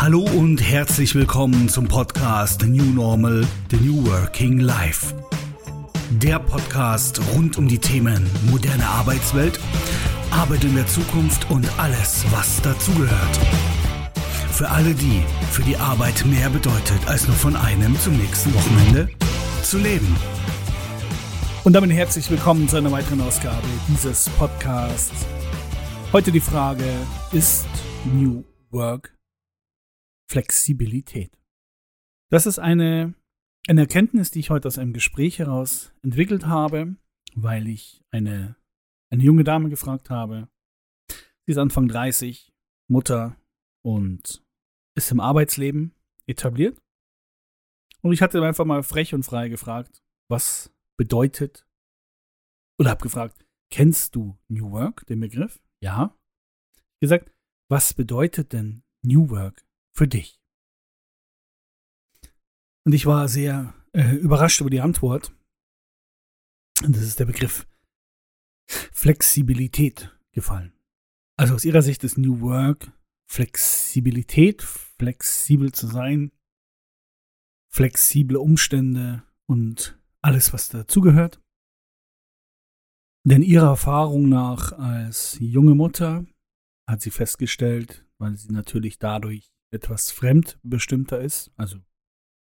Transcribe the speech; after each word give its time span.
Hallo 0.00 0.20
und 0.22 0.62
herzlich 0.62 1.14
willkommen 1.14 1.68
zum 1.68 1.86
Podcast 1.86 2.62
The 2.62 2.68
New 2.68 2.94
Normal, 2.94 3.46
The 3.70 3.76
New 3.76 4.06
Working 4.06 4.58
Life. 4.58 5.14
Der 6.08 6.38
Podcast 6.38 7.20
rund 7.34 7.58
um 7.58 7.68
die 7.68 7.76
Themen 7.76 8.26
moderne 8.50 8.86
Arbeitswelt, 8.86 9.60
Arbeit 10.30 10.64
in 10.64 10.74
der 10.74 10.86
Zukunft 10.86 11.50
und 11.50 11.68
alles, 11.78 12.24
was 12.30 12.62
dazugehört. 12.62 13.38
Für 14.50 14.70
alle 14.70 14.94
die, 14.94 15.22
für 15.50 15.64
die 15.64 15.76
Arbeit 15.76 16.24
mehr 16.24 16.48
bedeutet, 16.48 17.06
als 17.06 17.26
nur 17.26 17.36
von 17.36 17.54
einem 17.54 17.94
zum 18.00 18.16
nächsten 18.16 18.54
Wochenende 18.54 19.10
zu 19.62 19.76
leben. 19.76 20.16
Und 21.62 21.74
damit 21.74 21.92
herzlich 21.92 22.30
willkommen 22.30 22.70
zu 22.70 22.78
einer 22.78 22.90
weiteren 22.90 23.20
Ausgabe 23.20 23.68
dieses 23.86 24.30
Podcasts. 24.30 25.26
Heute 26.10 26.32
die 26.32 26.40
Frage, 26.40 26.86
ist 27.32 27.66
New 28.10 28.44
Work 28.70 29.19
Flexibilität. 30.30 31.36
Das 32.30 32.46
ist 32.46 32.60
eine, 32.60 33.14
eine 33.66 33.80
Erkenntnis, 33.80 34.30
die 34.30 34.38
ich 34.38 34.50
heute 34.50 34.68
aus 34.68 34.78
einem 34.78 34.92
Gespräch 34.92 35.40
heraus 35.40 35.92
entwickelt 36.04 36.46
habe, 36.46 36.94
weil 37.34 37.66
ich 37.66 38.04
eine, 38.12 38.54
eine 39.12 39.24
junge 39.24 39.42
Dame 39.42 39.70
gefragt 39.70 40.08
habe. 40.08 40.48
Sie 41.10 41.52
ist 41.52 41.58
Anfang 41.58 41.88
30, 41.88 42.52
Mutter 42.88 43.36
und 43.84 44.44
ist 44.96 45.10
im 45.10 45.18
Arbeitsleben 45.18 45.96
etabliert. 46.26 46.80
Und 48.02 48.12
ich 48.12 48.22
hatte 48.22 48.40
einfach 48.40 48.64
mal 48.64 48.84
frech 48.84 49.12
und 49.14 49.24
frei 49.24 49.48
gefragt, 49.48 50.00
was 50.30 50.72
bedeutet, 50.96 51.66
oder 52.78 52.90
habe 52.90 53.02
gefragt, 53.02 53.44
kennst 53.72 54.14
du 54.14 54.38
New 54.46 54.70
Work, 54.70 55.06
den 55.06 55.18
Begriff? 55.18 55.60
Ja. 55.82 56.16
Gesagt, 57.00 57.32
was 57.68 57.94
bedeutet 57.94 58.52
denn 58.52 58.84
New 59.02 59.28
Work 59.30 59.66
für 60.00 60.08
dich? 60.08 60.40
Und 62.86 62.94
ich 62.94 63.04
war 63.04 63.28
sehr 63.28 63.74
äh, 63.92 64.14
überrascht 64.14 64.62
über 64.62 64.70
die 64.70 64.80
Antwort. 64.80 65.36
Und 66.82 66.96
das 66.96 67.02
ist 67.02 67.18
der 67.18 67.26
Begriff 67.26 67.66
Flexibilität 68.66 70.18
gefallen. 70.32 70.72
Also 71.36 71.54
aus 71.54 71.66
ihrer 71.66 71.82
Sicht 71.82 72.02
ist 72.02 72.16
New 72.16 72.40
Work 72.40 72.90
Flexibilität, 73.30 74.62
flexibel 74.62 75.70
zu 75.70 75.86
sein, 75.86 76.32
flexible 77.70 78.38
Umstände 78.38 79.22
und 79.46 80.00
alles, 80.22 80.54
was 80.54 80.70
dazugehört. 80.70 81.42
Denn 83.24 83.42
ihrer 83.42 83.68
Erfahrung 83.68 84.30
nach 84.30 84.72
als 84.72 85.36
junge 85.40 85.74
Mutter 85.74 86.24
hat 86.88 87.02
sie 87.02 87.10
festgestellt, 87.10 88.06
weil 88.16 88.38
sie 88.38 88.50
natürlich 88.50 88.98
dadurch 88.98 89.52
etwas 89.70 90.10
fremdbestimmter 90.10 91.20
ist. 91.20 91.50
Also 91.56 91.78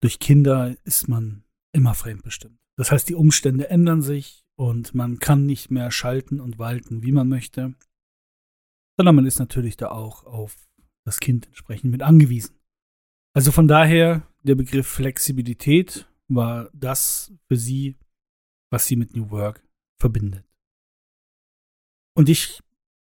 durch 0.02 0.18
Kinder 0.18 0.76
ist 0.84 1.08
man 1.08 1.44
immer 1.72 1.94
fremdbestimmt. 1.94 2.58
Das 2.76 2.90
heißt, 2.90 3.08
die 3.08 3.14
Umstände 3.14 3.68
ändern 3.70 4.02
sich 4.02 4.44
und 4.56 4.94
man 4.94 5.18
kann 5.18 5.46
nicht 5.46 5.70
mehr 5.70 5.90
schalten 5.90 6.40
und 6.40 6.58
walten, 6.58 7.02
wie 7.02 7.12
man 7.12 7.28
möchte, 7.28 7.74
sondern 8.96 9.16
man 9.16 9.26
ist 9.26 9.38
natürlich 9.38 9.76
da 9.76 9.90
auch 9.90 10.24
auf 10.24 10.68
das 11.04 11.20
Kind 11.20 11.46
entsprechend 11.46 11.90
mit 11.90 12.02
angewiesen. 12.02 12.58
Also 13.34 13.50
von 13.50 13.66
daher, 13.66 14.26
der 14.42 14.54
Begriff 14.54 14.86
Flexibilität 14.86 16.08
war 16.28 16.70
das 16.72 17.32
für 17.48 17.56
sie, 17.56 17.96
was 18.70 18.86
sie 18.86 18.96
mit 18.96 19.16
New 19.16 19.30
Work 19.30 19.66
verbindet. 20.00 20.44
Und 22.14 22.28
ich 22.28 22.62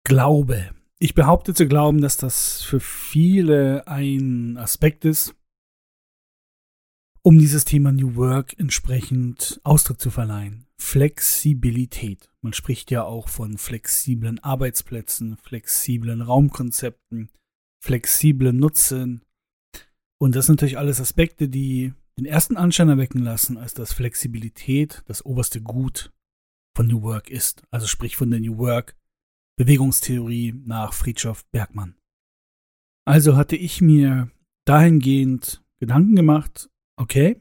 glaube, 0.05 0.75
ich 1.03 1.15
behaupte 1.15 1.53
zu 1.53 1.67
glauben, 1.67 2.01
dass 2.01 2.17
das 2.17 2.63
für 2.63 2.79
viele 2.79 3.89
ein 3.89 4.57
Aspekt 4.57 5.05
ist, 5.05 5.35
um 7.23 7.41
dieses 7.41 7.65
Thema 7.65 7.91
New 7.91 8.15
Work 8.15 8.57
entsprechend 8.57 9.61
Ausdruck 9.65 10.01
zu 10.01 10.13
verleihen. 10.13 10.69
Flexibilität. 10.79 12.31
Man 12.41 12.53
spricht 12.53 12.93
ja 12.93 13.03
auch 13.03 13.29
von 13.29 13.59
flexiblen 13.59 14.39
Arbeitsplätzen, 14.39 15.37
flexiblen 15.39 16.23
Raumkonzepten, 16.23 17.31
flexiblen 17.83 18.57
Nutzen. 18.57 19.23
Und 20.21 20.37
das 20.37 20.47
sind 20.47 20.61
natürlich 20.61 20.79
alles 20.79 21.01
Aspekte, 21.01 21.49
die 21.49 21.95
den 22.17 22.27
ersten 22.27 22.57
Anschein 22.57 22.89
erwecken 22.89 23.25
lassen, 23.25 23.57
als 23.57 23.75
dass 23.75 23.93
Flexibilität 23.93 25.03
das 25.07 25.25
oberste 25.25 25.61
Gut 25.63 26.13
von 26.77 26.87
New 26.87 27.03
Work 27.03 27.29
ist. 27.29 27.65
Also 27.73 27.89
sprich 27.89 28.15
von 28.15 28.31
der 28.31 28.39
New 28.39 28.59
Work 28.59 28.97
Bewegungstheorie 29.59 30.53
nach 30.65 30.93
Friedhof 30.93 31.45
Bergmann. 31.51 31.97
Also 33.07 33.37
hatte 33.37 33.57
ich 33.57 33.81
mir 33.81 34.31
dahingehend 34.67 35.65
Gedanken 35.81 36.15
gemacht, 36.15 36.71
okay, 36.97 37.41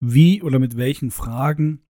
wie 0.00 0.42
oder 0.42 0.58
mit 0.58 0.76
welchen 0.76 1.10
Fragen 1.10 1.84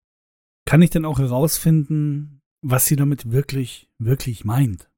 kann 0.68 0.82
ich 0.82 0.90
denn 0.90 1.06
auch 1.06 1.20
herausfinden, 1.20 2.42
was 2.64 2.86
sie 2.86 2.96
damit 2.96 3.32
wirklich, 3.32 3.90
wirklich 3.98 4.46
meint? 4.46 4.90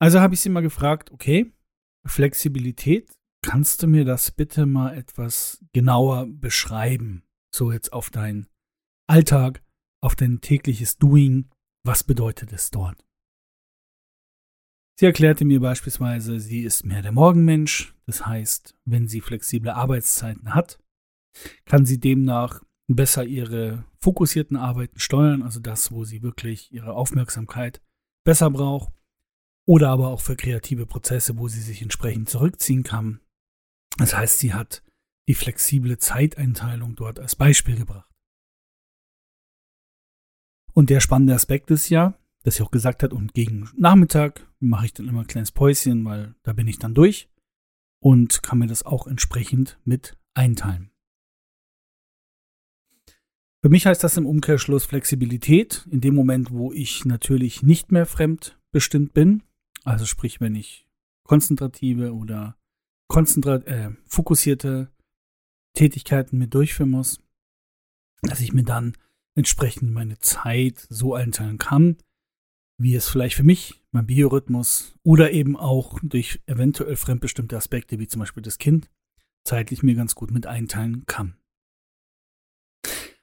Also 0.00 0.20
habe 0.20 0.34
ich 0.34 0.40
sie 0.40 0.50
mal 0.50 0.60
gefragt, 0.60 1.10
okay, 1.10 1.52
Flexibilität, 2.06 3.12
kannst 3.42 3.82
du 3.82 3.86
mir 3.86 4.04
das 4.04 4.30
bitte 4.30 4.66
mal 4.66 4.96
etwas 4.96 5.64
genauer 5.72 6.26
beschreiben? 6.26 7.24
So 7.54 7.72
jetzt 7.72 7.92
auf 7.92 8.10
deinen 8.10 8.46
Alltag, 9.08 9.62
auf 10.02 10.14
dein 10.14 10.40
tägliches 10.40 10.96
Doing, 10.96 11.50
was 11.84 12.04
bedeutet 12.04 12.52
es 12.52 12.70
dort? 12.70 13.04
Sie 14.98 15.06
erklärte 15.06 15.46
mir 15.46 15.60
beispielsweise, 15.60 16.40
sie 16.40 16.60
ist 16.60 16.84
mehr 16.84 17.00
der 17.00 17.12
Morgenmensch, 17.12 17.94
das 18.04 18.26
heißt, 18.26 18.76
wenn 18.84 19.08
sie 19.08 19.22
flexible 19.22 19.70
Arbeitszeiten 19.70 20.54
hat, 20.54 20.78
kann 21.64 21.86
sie 21.86 21.98
demnach 21.98 22.62
besser 22.86 23.24
ihre 23.24 23.84
fokussierten 24.00 24.56
Arbeiten 24.56 24.98
steuern, 24.98 25.42
also 25.42 25.60
das, 25.60 25.90
wo 25.90 26.04
sie 26.04 26.22
wirklich 26.22 26.70
ihre 26.72 26.92
Aufmerksamkeit 26.92 27.80
besser 28.24 28.50
braucht, 28.50 28.92
oder 29.66 29.90
aber 29.90 30.08
auch 30.08 30.20
für 30.20 30.36
kreative 30.36 30.84
Prozesse, 30.84 31.38
wo 31.38 31.48
sie 31.48 31.60
sich 31.60 31.80
entsprechend 31.80 32.28
zurückziehen 32.28 32.82
kann. 32.82 33.20
Das 33.96 34.16
heißt, 34.16 34.38
sie 34.38 34.52
hat 34.52 34.82
die 35.28 35.34
flexible 35.34 35.96
Zeiteinteilung 35.96 36.96
dort 36.96 37.20
als 37.20 37.36
Beispiel 37.36 37.76
gebracht. 37.76 38.09
Und 40.72 40.90
der 40.90 41.00
spannende 41.00 41.34
Aspekt 41.34 41.70
ist 41.70 41.88
ja, 41.88 42.14
dass 42.42 42.56
sie 42.56 42.62
auch 42.62 42.70
gesagt 42.70 43.02
hat, 43.02 43.12
und 43.12 43.34
gegen 43.34 43.68
Nachmittag 43.76 44.46
mache 44.58 44.86
ich 44.86 44.94
dann 44.94 45.08
immer 45.08 45.20
ein 45.20 45.26
kleines 45.26 45.52
Päuschen, 45.52 46.04
weil 46.04 46.34
da 46.42 46.52
bin 46.52 46.66
ich 46.66 46.78
dann 46.78 46.94
durch 46.94 47.28
und 48.00 48.42
kann 48.42 48.58
mir 48.58 48.66
das 48.66 48.84
auch 48.84 49.06
entsprechend 49.06 49.78
mit 49.84 50.16
einteilen. 50.34 50.90
Für 53.62 53.68
mich 53.68 53.84
heißt 53.84 54.02
das 54.02 54.16
im 54.16 54.26
Umkehrschluss 54.26 54.86
Flexibilität 54.86 55.86
in 55.90 56.00
dem 56.00 56.14
Moment, 56.14 56.50
wo 56.50 56.72
ich 56.72 57.04
natürlich 57.04 57.62
nicht 57.62 57.92
mehr 57.92 58.06
fremdbestimmt 58.06 59.12
bin. 59.12 59.42
Also 59.84 60.06
sprich, 60.06 60.40
wenn 60.40 60.54
ich 60.54 60.86
konzentrative 61.24 62.14
oder 62.14 62.56
konzentrat 63.06 63.66
äh, 63.66 63.90
fokussierte 64.06 64.90
Tätigkeiten 65.74 66.38
mit 66.38 66.54
durchführen 66.54 66.90
muss, 66.90 67.20
dass 68.22 68.40
ich 68.40 68.52
mir 68.52 68.64
dann 68.64 68.94
entsprechend 69.34 69.92
meine 69.92 70.18
Zeit 70.18 70.86
so 70.88 71.14
einteilen 71.14 71.58
kann, 71.58 71.96
wie 72.78 72.94
es 72.94 73.08
vielleicht 73.08 73.36
für 73.36 73.42
mich, 73.42 73.82
mein 73.92 74.06
Biorhythmus 74.06 74.94
oder 75.02 75.32
eben 75.32 75.56
auch 75.56 75.98
durch 76.02 76.40
eventuell 76.46 76.96
fremdbestimmte 76.96 77.56
Aspekte, 77.56 77.98
wie 77.98 78.08
zum 78.08 78.20
Beispiel 78.20 78.42
das 78.42 78.58
Kind, 78.58 78.90
zeitlich 79.44 79.82
mir 79.82 79.94
ganz 79.94 80.14
gut 80.14 80.30
mit 80.30 80.46
einteilen 80.46 81.04
kann. 81.06 81.36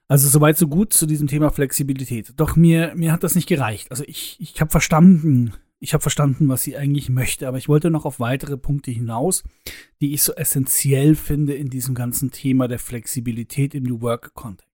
Also 0.08 0.30
soweit 0.30 0.58
so 0.58 0.68
gut 0.68 0.94
zu 0.94 1.06
diesem 1.06 1.28
Thema 1.28 1.52
Flexibilität. 1.52 2.34
Doch 2.38 2.56
mir, 2.56 2.94
mir 2.96 3.12
hat 3.12 3.24
das 3.24 3.36
nicht 3.36 3.50
gereicht. 3.50 3.92
Also 3.92 4.06
ich, 4.08 4.38
ich 4.40 4.62
habe 4.62 4.72
verstanden, 4.72 5.54
ich 5.80 5.94
habe 5.94 6.02
verstanden, 6.02 6.48
was 6.48 6.64
sie 6.64 6.78
eigentlich 6.78 7.10
möchte, 7.10 7.48
aber 7.48 7.58
ich 7.58 7.68
wollte 7.68 7.90
noch 7.90 8.06
auf 8.06 8.20
weitere 8.20 8.58
Punkte 8.58 8.92
hinaus, 8.92 9.44
die 10.02 10.14
ich 10.14 10.24
so 10.24 10.34
essentiell 10.34 11.16
finde 11.16 11.56
in 11.56 11.70
diesem 11.70 11.94
ganzen 11.94 12.32
Thema 12.32 12.68
der 12.68 12.80
Flexibilität 12.80 13.76
im 13.76 13.84
New 13.84 14.02
Work-Kontext. 14.02 14.67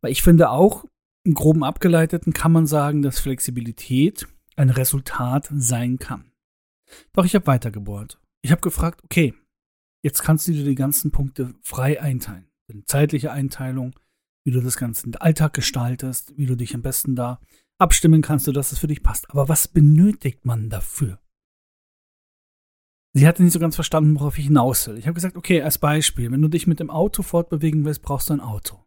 Weil 0.00 0.12
ich 0.12 0.22
finde 0.22 0.50
auch, 0.50 0.84
im 1.24 1.34
groben 1.34 1.64
Abgeleiteten 1.64 2.32
kann 2.32 2.52
man 2.52 2.66
sagen, 2.66 3.02
dass 3.02 3.20
Flexibilität 3.20 4.26
ein 4.56 4.70
Resultat 4.70 5.48
sein 5.52 5.98
kann. 5.98 6.32
Doch 7.12 7.24
ich 7.24 7.34
habe 7.34 7.46
weitergebohrt. 7.46 8.20
Ich 8.42 8.50
habe 8.50 8.60
gefragt, 8.60 9.02
okay, 9.04 9.34
jetzt 10.02 10.22
kannst 10.22 10.48
du 10.48 10.52
dir 10.52 10.64
die 10.64 10.74
ganzen 10.74 11.10
Punkte 11.10 11.54
frei 11.62 12.00
einteilen. 12.00 12.48
Die 12.70 12.84
zeitliche 12.84 13.32
Einteilung, 13.32 13.94
wie 14.44 14.52
du 14.52 14.60
das 14.60 14.76
Ganze 14.76 15.06
in 15.06 15.12
den 15.12 15.20
Alltag 15.20 15.54
gestaltest, 15.54 16.36
wie 16.36 16.46
du 16.46 16.56
dich 16.56 16.74
am 16.74 16.82
besten 16.82 17.14
da 17.14 17.40
abstimmen 17.78 18.22
kannst, 18.22 18.46
sodass 18.46 18.72
es 18.72 18.78
für 18.78 18.86
dich 18.86 19.02
passt. 19.02 19.30
Aber 19.30 19.48
was 19.48 19.68
benötigt 19.68 20.44
man 20.44 20.70
dafür? 20.70 21.20
Sie 23.14 23.26
hatte 23.26 23.42
nicht 23.42 23.52
so 23.52 23.58
ganz 23.58 23.74
verstanden, 23.74 24.18
worauf 24.18 24.38
ich 24.38 24.44
hinaus 24.44 24.86
will. 24.86 24.98
Ich 24.98 25.06
habe 25.06 25.14
gesagt, 25.14 25.36
okay, 25.36 25.62
als 25.62 25.78
Beispiel, 25.78 26.30
wenn 26.30 26.42
du 26.42 26.48
dich 26.48 26.66
mit 26.66 26.78
dem 26.78 26.90
Auto 26.90 27.22
fortbewegen 27.22 27.84
willst, 27.84 28.02
brauchst 28.02 28.28
du 28.28 28.34
ein 28.34 28.40
Auto. 28.40 28.84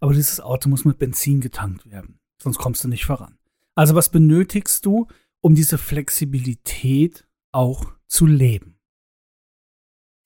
Aber 0.00 0.12
dieses 0.12 0.40
Auto 0.40 0.68
muss 0.68 0.84
mit 0.84 0.98
Benzin 0.98 1.40
getankt 1.40 1.90
werden, 1.90 2.18
sonst 2.42 2.58
kommst 2.58 2.84
du 2.84 2.88
nicht 2.88 3.06
voran. 3.06 3.38
Also 3.74 3.94
was 3.94 4.10
benötigst 4.10 4.84
du, 4.84 5.06
um 5.40 5.54
diese 5.54 5.78
Flexibilität 5.78 7.26
auch 7.52 7.92
zu 8.06 8.26
leben. 8.26 8.78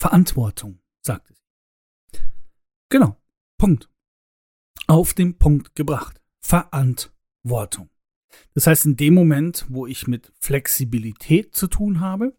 Verantwortung, 0.01 0.81
sagte 1.03 1.35
sie. 1.35 2.21
Genau, 2.91 3.17
Punkt. 3.59 3.89
Auf 4.87 5.15
den 5.15 5.39
Punkt 5.39 5.75
gebracht. 5.75 6.21
Verantwortung. 6.41 7.89
Das 8.55 8.67
heißt, 8.67 8.87
in 8.87 8.97
dem 8.97 9.15
Moment, 9.15 9.67
wo 9.69 9.87
ich 9.87 10.07
mit 10.07 10.33
Flexibilität 10.41 11.55
zu 11.55 11.69
tun 11.69 12.01
habe, 12.01 12.37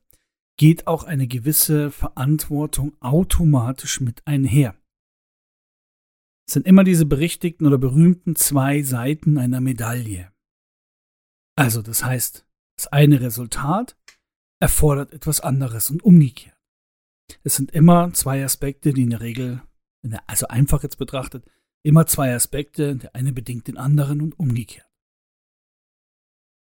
geht 0.57 0.87
auch 0.87 1.03
eine 1.03 1.27
gewisse 1.27 1.91
Verantwortung 1.91 2.95
automatisch 3.01 3.99
mit 3.99 4.25
einher. 4.25 4.75
Es 6.47 6.53
sind 6.53 6.67
immer 6.67 6.83
diese 6.83 7.05
berichtigten 7.05 7.65
oder 7.65 7.77
berühmten 7.77 8.35
zwei 8.35 8.83
Seiten 8.83 9.37
einer 9.37 9.61
Medaille. 9.61 10.31
Also 11.55 11.81
das 11.81 12.03
heißt, 12.03 12.45
das 12.77 12.87
eine 12.87 13.21
Resultat 13.21 13.97
erfordert 14.59 15.13
etwas 15.13 15.41
anderes 15.41 15.89
und 15.89 16.03
umgekehrt. 16.03 16.55
Es 17.43 17.55
sind 17.55 17.71
immer 17.71 18.13
zwei 18.13 18.43
Aspekte, 18.43 18.93
die 18.93 19.03
in 19.03 19.09
der 19.09 19.21
Regel, 19.21 19.61
also 20.27 20.47
einfach 20.47 20.83
jetzt 20.83 20.97
betrachtet, 20.97 21.45
immer 21.83 22.05
zwei 22.05 22.33
Aspekte, 22.33 22.95
der 22.95 23.15
eine 23.15 23.33
bedingt 23.33 23.67
den 23.67 23.77
anderen 23.77 24.21
und 24.21 24.37
umgekehrt. 24.39 24.89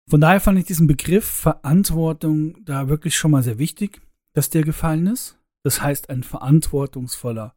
Von 0.08 0.22
daher 0.22 0.40
fand 0.40 0.58
ich 0.58 0.64
diesen 0.64 0.86
Begriff 0.86 1.26
Verantwortung 1.26 2.64
da 2.64 2.88
wirklich 2.88 3.16
schon 3.16 3.30
mal 3.30 3.42
sehr 3.42 3.58
wichtig, 3.58 4.00
dass 4.32 4.48
der 4.48 4.62
gefallen 4.62 5.06
ist. 5.06 5.38
Das 5.64 5.82
heißt, 5.82 6.08
ein 6.08 6.22
verantwortungsvoller 6.22 7.54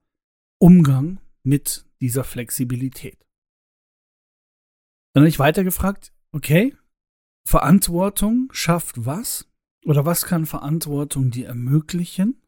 Umgang 0.60 1.22
mit 1.44 1.86
dieser 2.02 2.24
Flexibilität. 2.24 3.26
Dann 5.14 5.24
habe 5.24 5.30
ich 5.30 5.40
weiter 5.40 5.64
gefragt, 5.64 6.14
okay, 6.32 6.76
Verantwortung 7.48 8.50
schafft 8.52 9.06
was? 9.06 9.48
Oder 9.86 10.06
was 10.06 10.26
kann 10.26 10.46
Verantwortung 10.46 11.32
dir 11.32 11.48
ermöglichen? 11.48 12.42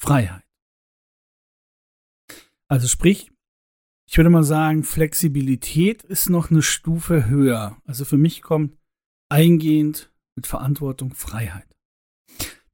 Freiheit. 0.00 0.44
Also 2.68 2.86
sprich, 2.86 3.32
ich 4.08 4.16
würde 4.16 4.30
mal 4.30 4.44
sagen, 4.44 4.84
Flexibilität 4.84 6.02
ist 6.02 6.28
noch 6.28 6.50
eine 6.50 6.62
Stufe 6.62 7.26
höher. 7.26 7.80
Also 7.84 8.04
für 8.04 8.18
mich 8.18 8.42
kommt 8.42 8.78
eingehend 9.30 10.12
mit 10.36 10.46
Verantwortung 10.46 11.14
Freiheit. 11.14 11.68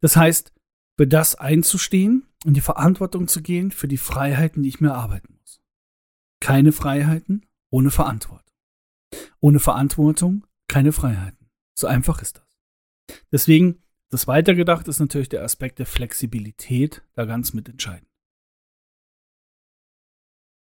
Das 0.00 0.16
heißt, 0.16 0.52
für 0.96 1.06
das 1.06 1.34
einzustehen 1.34 2.26
und 2.44 2.54
die 2.54 2.60
Verantwortung 2.60 3.26
zu 3.26 3.42
gehen 3.42 3.70
für 3.70 3.88
die 3.88 3.96
Freiheiten, 3.96 4.62
die 4.62 4.68
ich 4.68 4.80
mir 4.80 4.90
erarbeiten 4.90 5.36
muss. 5.40 5.60
Keine 6.44 6.72
Freiheiten 6.72 7.46
ohne 7.70 7.90
Verantwortung. 7.90 8.54
Ohne 9.40 9.60
Verantwortung 9.60 10.46
keine 10.68 10.92
Freiheiten. 10.92 11.50
So 11.76 11.86
einfach 11.86 12.22
ist 12.22 12.38
das. 12.38 13.18
Deswegen, 13.32 13.82
das 14.10 14.26
weitergedacht 14.26 14.88
ist 14.88 15.00
natürlich 15.00 15.28
der 15.28 15.42
Aspekt 15.42 15.78
der 15.78 15.86
Flexibilität 15.86 17.02
da 17.14 17.24
ganz 17.24 17.52
mit 17.52 17.68
entscheidend. 17.68 18.08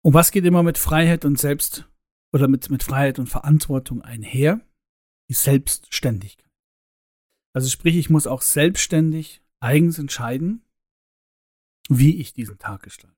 Und 0.04 0.14
was 0.14 0.32
geht 0.32 0.46
immer 0.46 0.64
mit 0.64 0.78
Freiheit 0.78 1.26
und 1.26 1.38
Selbst 1.38 1.90
oder 2.32 2.48
mit, 2.48 2.70
mit 2.70 2.84
Freiheit 2.84 3.20
und 3.20 3.28
Verantwortung 3.28 4.02
einher? 4.02 4.62
die 5.30 5.34
Selbstständigkeit. 5.34 6.46
Also 7.54 7.70
sprich, 7.70 7.96
ich 7.96 8.10
muss 8.10 8.28
auch 8.28 8.42
selbstständig 8.42 9.42
eigens 9.60 10.00
entscheiden, 10.00 10.64
wie 11.90 12.20
ich 12.20 12.34
diesen 12.34 12.58
Tag 12.58 12.84
gestalte. 12.84 13.17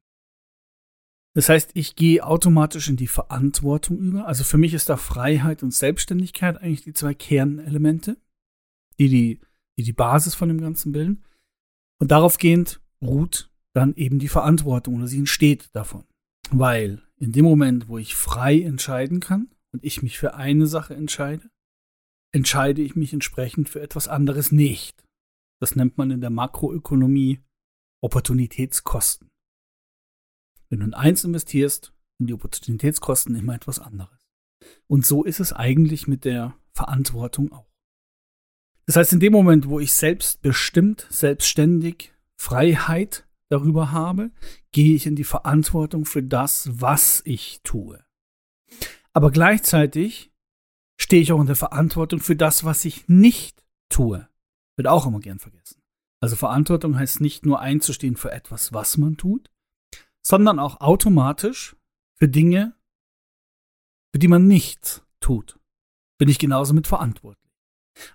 Das 1.39 1.47
heißt, 1.47 1.71
ich 1.73 1.95
gehe 1.95 2.25
automatisch 2.25 2.89
in 2.89 2.97
die 2.97 3.07
Verantwortung 3.07 3.97
über. 3.97 4.27
Also 4.27 4.43
für 4.43 4.57
mich 4.57 4.73
ist 4.73 4.89
da 4.89 4.97
Freiheit 4.97 5.63
und 5.63 5.73
Selbstständigkeit 5.73 6.57
eigentlich 6.57 6.83
die 6.83 6.91
zwei 6.91 7.13
Kernelemente, 7.13 8.17
die 8.99 9.07
die, 9.07 9.39
die, 9.77 9.83
die 9.83 9.93
Basis 9.93 10.35
von 10.35 10.49
dem 10.49 10.59
Ganzen 10.59 10.91
bilden. 10.91 11.23
Und 12.01 12.11
daraufgehend 12.11 12.81
ruht 13.01 13.49
dann 13.73 13.95
eben 13.95 14.19
die 14.19 14.27
Verantwortung 14.27 14.95
oder 14.95 15.07
sie 15.07 15.19
entsteht 15.19 15.73
davon. 15.73 16.03
Weil 16.51 17.01
in 17.15 17.31
dem 17.31 17.45
Moment, 17.45 17.87
wo 17.87 17.97
ich 17.97 18.15
frei 18.15 18.59
entscheiden 18.59 19.21
kann 19.21 19.47
und 19.71 19.85
ich 19.85 20.03
mich 20.03 20.19
für 20.19 20.33
eine 20.33 20.67
Sache 20.67 20.93
entscheide, 20.93 21.49
entscheide 22.33 22.81
ich 22.81 22.97
mich 22.97 23.13
entsprechend 23.13 23.69
für 23.69 23.79
etwas 23.79 24.09
anderes 24.09 24.51
nicht. 24.51 25.05
Das 25.61 25.73
nennt 25.73 25.97
man 25.97 26.11
in 26.11 26.19
der 26.19 26.31
Makroökonomie 26.31 27.39
Opportunitätskosten. 28.03 29.29
Wenn 30.69 30.79
du 30.79 30.85
in 30.85 30.93
eins 30.93 31.23
investierst, 31.23 31.93
sind 32.17 32.27
die 32.27 32.33
Opportunitätskosten 32.33 33.35
immer 33.35 33.55
etwas 33.55 33.79
anderes. 33.79 34.29
Und 34.87 35.05
so 35.05 35.23
ist 35.23 35.39
es 35.39 35.53
eigentlich 35.53 36.07
mit 36.07 36.25
der 36.25 36.55
Verantwortung 36.73 37.51
auch. 37.51 37.69
Das 38.85 38.95
heißt, 38.95 39.13
in 39.13 39.19
dem 39.19 39.33
Moment, 39.33 39.67
wo 39.69 39.79
ich 39.79 39.93
selbstbestimmt, 39.93 41.07
selbstständig 41.09 42.11
Freiheit 42.37 43.27
darüber 43.49 43.91
habe, 43.91 44.31
gehe 44.71 44.95
ich 44.95 45.05
in 45.05 45.15
die 45.15 45.23
Verantwortung 45.23 46.05
für 46.05 46.23
das, 46.23 46.69
was 46.81 47.21
ich 47.25 47.61
tue. 47.63 48.03
Aber 49.13 49.31
gleichzeitig 49.31 50.31
stehe 50.99 51.21
ich 51.21 51.31
auch 51.31 51.41
in 51.41 51.47
der 51.47 51.55
Verantwortung 51.55 52.19
für 52.19 52.35
das, 52.35 52.63
was 52.63 52.85
ich 52.85 53.07
nicht 53.07 53.63
tue. 53.89 54.27
Wird 54.75 54.87
auch 54.87 55.05
immer 55.05 55.19
gern 55.19 55.39
vergessen. 55.39 55.81
Also 56.21 56.35
Verantwortung 56.35 56.97
heißt 56.97 57.21
nicht 57.21 57.45
nur 57.45 57.59
einzustehen 57.59 58.15
für 58.15 58.31
etwas, 58.31 58.73
was 58.73 58.97
man 58.97 59.17
tut, 59.17 59.49
sondern 60.25 60.59
auch 60.59 60.81
automatisch 60.81 61.75
für 62.15 62.27
Dinge, 62.27 62.75
für 64.13 64.19
die 64.19 64.27
man 64.27 64.47
nichts 64.47 65.03
tut. 65.19 65.59
Bin 66.17 66.29
ich 66.29 66.39
genauso 66.39 66.73
mit 66.73 66.87
verantwortlich. 66.87 67.49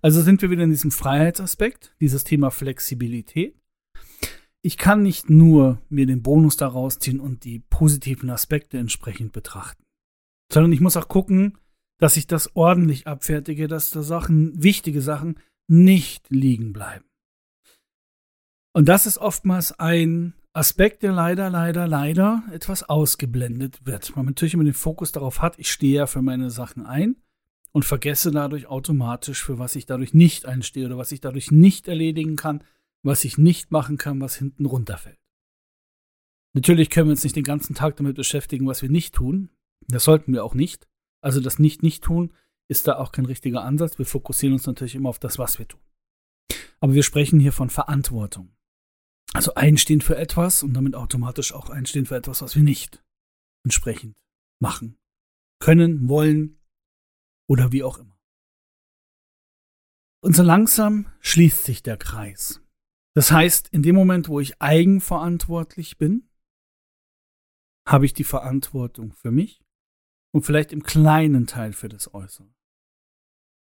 Also 0.03 0.23
sind 0.23 0.43
wir 0.43 0.51
wieder 0.51 0.65
in 0.65 0.71
diesem 0.71 0.91
Freiheitsaspekt, 0.91 1.95
dieses 2.01 2.25
Thema 2.25 2.51
Flexibilität. 2.51 3.59
Ich 4.63 4.79
kann 4.79 5.03
nicht 5.03 5.29
nur 5.29 5.81
mir 5.89 6.07
den 6.07 6.23
Bonus 6.23 6.57
daraus 6.57 6.99
ziehen 6.99 7.21
und 7.21 7.45
die 7.45 7.59
positiven 7.59 8.31
Aspekte 8.31 8.79
entsprechend 8.79 9.33
betrachten, 9.33 9.85
sondern 10.51 10.73
ich 10.73 10.81
muss 10.81 10.97
auch 10.97 11.09
gucken, 11.09 11.59
dass 11.99 12.17
ich 12.17 12.27
das 12.27 12.57
ordentlich 12.57 13.07
abfertige, 13.07 13.69
dass 13.69 13.91
da 13.91 14.03
Sachen, 14.03 14.63
wichtige 14.63 15.03
Sachen 15.03 15.39
nicht 15.69 16.31
liegen 16.31 16.73
bleiben. 16.73 17.05
Und 18.73 18.89
das 18.89 19.07
ist 19.07 19.19
oftmals 19.19 19.79
ein 19.79 20.35
Aspekt, 20.57 21.03
der 21.03 21.11
leider, 21.11 21.51
leider, 21.51 21.89
leider 21.89 22.45
etwas 22.53 22.85
ausgeblendet 22.85 23.85
wird. 23.87 24.15
Man 24.15 24.27
natürlich 24.27 24.55
immer 24.55 24.63
den 24.63 24.73
Fokus 24.73 25.11
darauf 25.11 25.43
hat, 25.43 25.59
ich 25.59 25.71
stehe 25.71 25.97
ja 25.97 26.07
für 26.07 26.23
meine 26.23 26.49
Sachen 26.51 26.87
ein 26.87 27.17
und 27.73 27.85
vergesse 27.85 28.31
dadurch 28.31 28.69
automatisch, 28.69 29.43
für 29.43 29.59
was 29.59 29.75
ich 29.75 29.85
dadurch 29.85 30.15
nicht 30.15 30.47
einstehe 30.47 30.87
oder 30.87 30.97
was 30.97 31.11
ich 31.11 31.21
dadurch 31.21 31.51
nicht 31.51 31.89
erledigen 31.89 32.37
kann, 32.37 32.63
was 33.03 33.25
ich 33.25 33.37
nicht 33.37 33.73
machen 33.73 33.99
kann, 33.99 34.21
was 34.21 34.37
hinten 34.37 34.67
runterfällt. 34.67 35.19
Natürlich 36.53 36.89
können 36.89 37.09
wir 37.09 37.13
uns 37.13 37.25
nicht 37.25 37.35
den 37.35 37.43
ganzen 37.43 37.75
Tag 37.75 37.97
damit 37.97 38.15
beschäftigen, 38.15 38.69
was 38.69 38.81
wir 38.81 38.89
nicht 38.89 39.13
tun. 39.13 39.51
Das 39.89 40.05
sollten 40.05 40.33
wir 40.33 40.45
auch 40.45 40.55
nicht. 40.55 40.87
Also 41.21 41.41
das 41.41 41.59
Nicht-Nicht-Tun 41.59 42.33
ist 42.69 42.87
da 42.87 42.99
auch 42.99 43.11
kein 43.11 43.27
richtiger 43.27 43.65
Ansatz. 43.65 43.99
Wir 43.99 44.07
fokussieren 44.07 44.53
uns 44.53 44.67
natürlich 44.67 44.95
immer 44.95 45.09
auf 45.09 45.19
das, 45.19 45.37
was 45.37 45.59
wir 45.59 45.67
tun. 45.67 45.81
Aber 46.79 46.95
wir 46.95 47.03
sprechen 47.03 47.41
hier 47.41 47.53
von 47.53 47.71
Verantwortung. 47.71 48.55
Also 49.35 49.55
einstehen 49.55 50.01
für 50.01 50.17
etwas 50.17 50.63
und 50.63 50.75
damit 50.75 50.95
automatisch 50.95 51.53
auch 51.53 51.69
einstehen 51.69 52.07
für 52.07 52.17
etwas, 52.17 52.41
was 52.41 52.55
wir 52.57 52.63
nicht 52.63 53.05
entsprechend 53.65 54.17
machen 54.61 54.99
können, 55.61 56.09
wollen 56.09 56.61
oder 57.49 57.73
wie 57.73 57.83
auch 57.83 57.99
immer. 57.99 58.19
Und 60.23 60.35
so 60.35 60.43
langsam 60.43 61.13
schließt 61.21 61.65
sich 61.65 61.83
der 61.83 61.97
Kreis. 61.97 62.63
Das 63.15 63.31
heißt, 63.31 63.69
in 63.69 63.83
dem 63.83 63.95
Moment, 63.95 64.29
wo 64.29 64.41
ich 64.41 64.61
eigenverantwortlich 64.61 65.99
bin, 65.99 66.31
habe 67.87 68.07
ich 68.07 68.15
die 68.15 68.25
Verantwortung 68.25 69.13
für 69.13 69.31
mich, 69.31 69.65
und 70.35 70.43
vielleicht 70.43 70.73
im 70.73 70.83
kleinen 70.83 71.47
Teil 71.47 71.73
für 71.73 71.89
das 71.89 72.13
Äußere. 72.13 72.53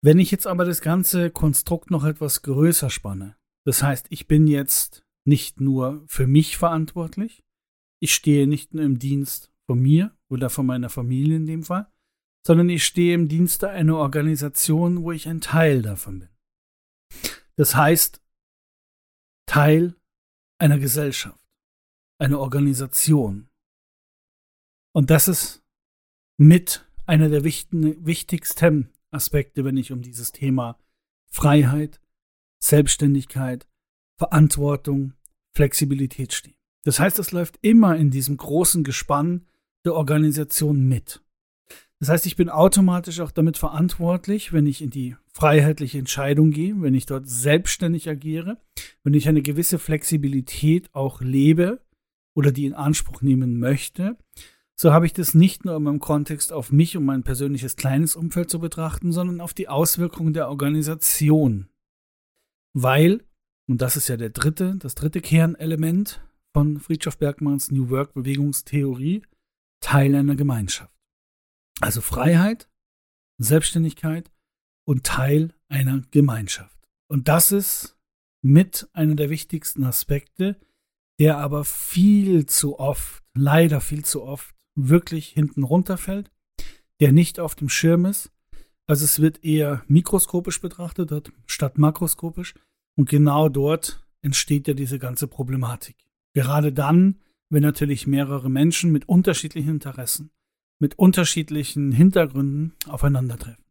Wenn 0.03 0.21
ich 0.21 0.31
jetzt 0.31 0.47
aber 0.47 0.65
das 0.65 0.81
ganze 0.81 1.31
Konstrukt 1.31 1.91
noch 1.91 2.05
etwas 2.05 2.43
größer 2.43 2.91
spanne, 2.91 3.37
das 3.67 3.83
heißt, 3.83 4.07
ich 4.11 4.29
bin 4.29 4.47
jetzt 4.47 5.05
nicht 5.31 5.61
nur 5.61 6.05
für 6.09 6.27
mich 6.27 6.59
verantwortlich, 6.59 7.43
ich 8.03 8.13
stehe 8.15 8.47
nicht 8.47 8.75
nur 8.75 8.85
im 8.85 8.99
Dienst 8.99 9.53
von 9.67 9.79
mir 9.79 10.15
oder 10.29 10.51
von 10.51 10.67
meiner 10.67 10.91
Familie 10.91 11.37
in 11.37 11.47
dem 11.47 11.63
Fall, 11.63 11.91
sondern 12.47 12.69
ich 12.69 12.85
stehe 12.85 13.15
im 13.15 13.29
Dienste 13.29 13.71
einer 13.71 13.97
Organisation, 13.97 15.03
wo 15.05 15.13
ich 15.13 15.29
ein 15.29 15.41
Teil 15.41 15.83
davon 15.83 16.19
bin. 16.19 16.29
Das 17.57 17.77
heißt, 17.77 18.21
Teil 19.47 19.95
einer 20.59 20.79
Gesellschaft, 20.79 21.41
einer 22.19 22.41
Organisation. 22.41 23.49
Und 24.93 25.11
das 25.11 25.29
ist 25.29 25.63
mit 26.39 26.91
einer 27.07 27.29
der 27.29 27.45
wichtigsten 27.45 28.91
Aspekte, 29.11 29.65
wenn 29.65 29.77
ich 29.77 29.93
um 29.93 30.03
dieses 30.03 30.33
Thema 30.33 30.79
Freiheit, 31.31 32.01
Selbstständigkeit, 32.63 33.69
Verantwortung, 34.19 35.15
Flexibilität 35.55 36.33
stehe. 36.33 36.55
Das 36.85 36.99
heißt, 36.99 37.19
es 37.19 37.33
läuft 37.33 37.59
immer 37.63 37.97
in 37.97 38.11
diesem 38.11 38.37
großen 38.37 38.85
Gespann 38.85 39.47
der 39.85 39.95
Organisation 39.95 40.87
mit. 40.89 41.23
Das 41.99 42.09
heißt, 42.09 42.25
ich 42.25 42.37
bin 42.37 42.49
automatisch 42.49 43.21
auch 43.21 43.31
damit 43.31 43.59
verantwortlich, 43.59 44.55
wenn 44.55 44.67
ich 44.67 44.81
in 44.81 44.89
die 44.89 45.17
freiheitliche 45.33 45.99
Entscheidung 45.99 46.51
gehe, 46.51 46.81
wenn 46.81 46.95
ich 46.95 47.05
dort 47.05 47.29
selbstständig 47.29 48.09
agiere, 48.09 48.57
wenn 49.05 49.13
ich 49.13 49.29
eine 49.29 49.43
gewisse 49.43 49.79
Flexibilität 49.79 50.89
auch 50.95 51.21
lebe 51.21 51.81
oder 52.35 52.53
die 52.53 52.65
in 52.65 52.75
Anspruch 52.75 53.21
nehmen 53.21 53.59
möchte, 53.59 54.17
so 54.77 54.95
habe 54.95 55.05
ich 55.05 55.13
das 55.13 55.35
nicht 55.35 55.67
nur 55.67 55.77
in 55.77 55.83
meinem 55.83 56.01
Kontext 56.01 56.55
auf 56.55 56.73
mich 56.73 56.97
und 56.97 57.05
mein 57.05 57.23
persönliches 57.23 57.77
kleines 57.77 58.17
Umfeld 58.17 58.49
zu 58.49 58.61
betrachten, 58.61 59.13
sondern 59.13 59.43
auf 59.43 59.53
die 59.53 59.69
Auswirkungen 59.69 60.33
der 60.33 60.49
Organisation. 60.49 61.69
Weil, 62.73 63.23
und 63.71 63.83
das 63.83 63.97
ist 63.97 64.09
ja 64.09 64.17
der 64.17 64.31
dritte, 64.31 64.75
das 64.79 64.97
dritte 64.97 65.21
Kernelement 65.21 66.21
von 66.53 66.81
Friedrich 66.81 67.17
Bergmanns 67.19 67.71
New 67.71 67.89
Work 67.89 68.15
Bewegungstheorie, 68.15 69.23
Teil 69.79 70.17
einer 70.17 70.35
Gemeinschaft. 70.35 70.93
Also 71.81 72.01
Freiheit, 72.01 72.69
Selbstständigkeit 73.39 74.33
und 74.85 75.07
Teil 75.07 75.55
einer 75.69 76.03
Gemeinschaft. 76.11 76.77
Und 77.09 77.29
das 77.29 77.53
ist 77.53 77.97
mit 78.43 78.89
einer 78.93 79.15
der 79.15 79.31
wichtigsten 79.31 79.85
Aspekte, 79.85 80.59
der 81.21 81.39
aber 81.39 81.65
viel 81.65 82.47
zu 82.47 82.81
oft, 82.81 83.23
leider 83.35 83.81
viel 83.81 84.05
zu 84.05 84.25
oft, 84.25 84.53
wirklich 84.75 85.29
hinten 85.29 85.63
runterfällt, 85.63 86.33
der 86.99 87.13
nicht 87.13 87.39
auf 87.39 87.55
dem 87.55 87.69
Schirm 87.69 88.05
ist. 88.05 88.33
Also 88.89 89.05
es 89.05 89.21
wird 89.21 89.45
eher 89.45 89.85
mikroskopisch 89.87 90.61
betrachtet 90.61 91.31
statt 91.47 91.79
makroskopisch. 91.79 92.55
Und 92.97 93.09
genau 93.09 93.49
dort 93.49 94.05
entsteht 94.23 94.69
ja 94.69 94.75
diese 94.75 94.99
ganze 94.99 95.27
Problematik. 95.27 95.97
Gerade 96.35 96.73
dann, 96.73 97.21
wenn 97.49 97.63
natürlich 97.63 98.07
mehrere 98.07 98.51
Menschen 98.51 98.93
mit 98.93 99.09
unterschiedlichen 99.09 99.71
Interessen, 99.71 100.31
mit 100.79 100.99
unterschiedlichen 100.99 101.93
Hintergründen 101.93 102.75
aufeinandertreffen. 102.89 103.65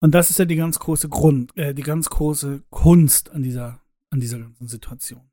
Und 0.00 0.14
das 0.14 0.30
ist 0.30 0.38
ja 0.38 0.44
die 0.44 0.56
ganz 0.56 0.78
große 0.78 1.08
Grund, 1.08 1.56
äh, 1.56 1.74
die 1.74 1.82
ganz 1.82 2.10
große 2.10 2.64
Kunst 2.70 3.30
an 3.30 3.42
dieser, 3.42 3.80
an 4.10 4.20
dieser 4.20 4.38
ganzen 4.38 4.68
Situation. 4.68 5.30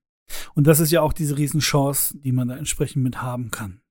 Und 0.53 0.67
das 0.67 0.79
ist 0.79 0.91
ja 0.91 1.01
auch 1.01 1.13
diese 1.13 1.37
Riesenchance, 1.37 2.17
die 2.19 2.31
man 2.31 2.47
da 2.47 2.55
entsprechend 2.55 3.03
mit 3.03 3.21
haben 3.21 3.49
kann. 3.49 3.81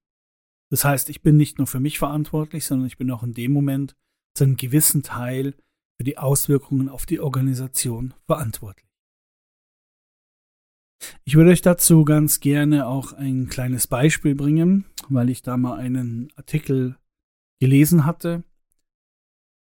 Das 0.70 0.84
heißt, 0.84 1.08
ich 1.08 1.22
bin 1.22 1.36
nicht 1.36 1.58
nur 1.58 1.66
für 1.66 1.80
mich 1.80 1.98
verantwortlich, 1.98 2.64
sondern 2.64 2.86
ich 2.86 2.96
bin 2.96 3.10
auch 3.10 3.22
in 3.22 3.34
dem 3.34 3.52
Moment 3.52 3.96
zu 4.34 4.44
einem 4.44 4.56
gewissen 4.56 5.02
Teil 5.02 5.54
für 5.96 6.04
die 6.04 6.18
Auswirkungen 6.18 6.88
auf 6.88 7.06
die 7.06 7.20
Organisation 7.20 8.14
verantwortlich. 8.26 8.87
Ich 11.24 11.36
würde 11.36 11.50
euch 11.50 11.62
dazu 11.62 12.04
ganz 12.04 12.40
gerne 12.40 12.86
auch 12.86 13.12
ein 13.12 13.48
kleines 13.48 13.86
Beispiel 13.86 14.34
bringen, 14.34 14.84
weil 15.08 15.30
ich 15.30 15.42
da 15.42 15.56
mal 15.56 15.78
einen 15.78 16.28
Artikel 16.36 16.96
gelesen 17.60 18.06
hatte. 18.06 18.44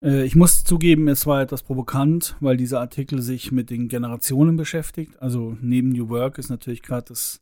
Äh, 0.03 0.25
ich 0.25 0.35
muss 0.35 0.63
zugeben, 0.63 1.07
es 1.07 1.25
war 1.25 1.41
etwas 1.41 1.63
provokant, 1.63 2.35
weil 2.39 2.57
dieser 2.57 2.79
Artikel 2.79 3.21
sich 3.21 3.51
mit 3.51 3.69
den 3.69 3.87
Generationen 3.87 4.57
beschäftigt. 4.57 5.21
Also 5.21 5.57
neben 5.61 5.89
New 5.89 6.09
Work 6.09 6.37
ist 6.37 6.49
natürlich 6.49 6.81
gerade 6.81 7.05
das 7.09 7.41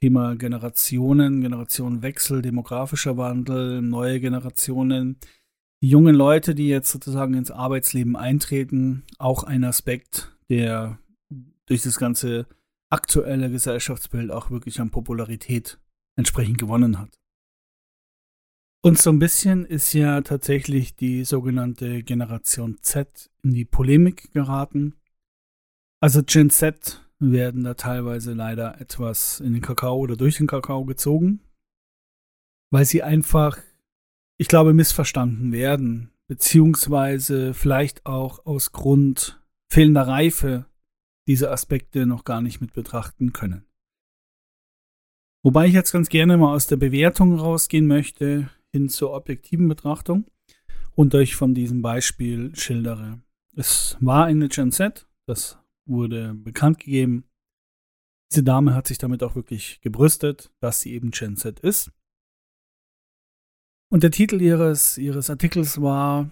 Thema 0.00 0.34
Generationen, 0.34 1.42
Generationenwechsel, 1.42 2.42
demografischer 2.42 3.16
Wandel, 3.16 3.82
neue 3.82 4.18
Generationen, 4.18 5.18
die 5.80 5.88
jungen 5.88 6.14
Leute, 6.14 6.54
die 6.54 6.68
jetzt 6.68 6.90
sozusagen 6.90 7.34
ins 7.34 7.50
Arbeitsleben 7.50 8.16
eintreten, 8.16 9.04
auch 9.18 9.44
ein 9.44 9.62
Aspekt, 9.62 10.36
der 10.48 10.98
durch 11.66 11.82
das 11.82 11.98
ganze 11.98 12.46
aktuelle 12.92 13.50
Gesellschaftsbild 13.50 14.30
auch 14.30 14.50
wirklich 14.50 14.80
an 14.80 14.90
Popularität 14.90 15.78
entsprechend 16.16 16.58
gewonnen 16.58 16.98
hat. 16.98 17.18
Und 18.84 18.98
so 18.98 19.10
ein 19.10 19.18
bisschen 19.18 19.64
ist 19.64 19.92
ja 19.92 20.20
tatsächlich 20.22 20.96
die 20.96 21.24
sogenannte 21.24 22.02
Generation 22.02 22.78
Z 22.82 23.30
in 23.42 23.54
die 23.54 23.64
Polemik 23.64 24.32
geraten. 24.32 24.94
Also 26.00 26.22
Gen 26.22 26.50
Z 26.50 27.00
werden 27.20 27.62
da 27.62 27.74
teilweise 27.74 28.32
leider 28.32 28.80
etwas 28.80 29.40
in 29.40 29.52
den 29.52 29.62
Kakao 29.62 29.98
oder 29.98 30.16
durch 30.16 30.36
den 30.36 30.48
Kakao 30.48 30.84
gezogen, 30.84 31.40
weil 32.70 32.84
sie 32.84 33.04
einfach, 33.04 33.58
ich 34.36 34.48
glaube, 34.48 34.74
missverstanden 34.74 35.52
werden, 35.52 36.10
beziehungsweise 36.26 37.54
vielleicht 37.54 38.04
auch 38.04 38.44
aus 38.44 38.72
Grund 38.72 39.40
fehlender 39.70 40.08
Reife 40.08 40.66
diese 41.26 41.50
Aspekte 41.50 42.06
noch 42.06 42.24
gar 42.24 42.40
nicht 42.40 42.60
mit 42.60 42.72
betrachten 42.72 43.32
können. 43.32 43.64
Wobei 45.44 45.66
ich 45.66 45.74
jetzt 45.74 45.92
ganz 45.92 46.08
gerne 46.08 46.36
mal 46.36 46.54
aus 46.54 46.66
der 46.66 46.76
Bewertung 46.76 47.38
rausgehen 47.38 47.86
möchte 47.86 48.50
hin 48.72 48.88
zur 48.88 49.12
objektiven 49.12 49.68
Betrachtung 49.68 50.24
und 50.94 51.14
euch 51.14 51.34
von 51.34 51.54
diesem 51.54 51.82
Beispiel 51.82 52.54
schildere. 52.54 53.20
Es 53.54 53.96
war 54.00 54.24
eine 54.24 54.48
Gen 54.48 54.70
Z, 54.72 55.06
das 55.26 55.58
wurde 55.84 56.34
bekannt 56.34 56.78
gegeben. 56.78 57.24
Diese 58.30 58.44
Dame 58.44 58.74
hat 58.74 58.86
sich 58.86 58.98
damit 58.98 59.22
auch 59.22 59.34
wirklich 59.34 59.80
gebrüstet, 59.82 60.50
dass 60.60 60.80
sie 60.80 60.92
eben 60.92 61.10
Gen 61.10 61.36
Z 61.36 61.60
ist. 61.60 61.90
Und 63.90 64.02
der 64.02 64.10
Titel 64.10 64.40
ihres, 64.40 64.96
ihres 64.96 65.28
Artikels 65.28 65.82
war, 65.82 66.30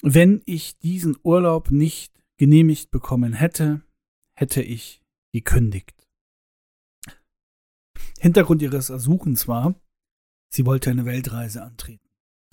wenn 0.00 0.42
ich 0.46 0.78
diesen 0.78 1.18
Urlaub 1.22 1.70
nicht 1.70 2.14
genehmigt 2.38 2.90
bekommen 2.90 3.34
hätte, 3.34 3.82
hätte 4.38 4.62
ich 4.62 5.02
gekündigt. 5.32 6.06
Hintergrund 8.20 8.62
ihres 8.62 8.88
Ersuchens 8.88 9.48
war, 9.48 9.74
sie 10.48 10.64
wollte 10.64 10.90
eine 10.90 11.04
Weltreise 11.04 11.62
antreten. 11.62 12.08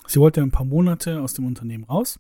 Sie 0.07 0.19
wollte 0.19 0.41
ein 0.41 0.51
paar 0.51 0.65
Monate 0.65 1.21
aus 1.21 1.33
dem 1.33 1.45
Unternehmen 1.45 1.83
raus 1.83 2.19